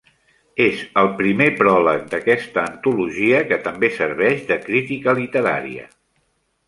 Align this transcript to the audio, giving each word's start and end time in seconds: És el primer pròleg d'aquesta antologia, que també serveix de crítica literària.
És 0.63 0.79
el 1.01 1.09
primer 1.17 1.49
pròleg 1.59 2.07
d'aquesta 2.13 2.63
antologia, 2.71 3.43
que 3.51 3.61
també 3.69 3.93
serveix 4.01 4.43
de 4.53 4.59
crítica 4.65 5.17
literària. 5.21 5.87